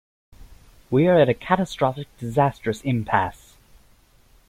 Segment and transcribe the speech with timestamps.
[0.89, 3.55] We are at a catastrophic, disastrous impasse.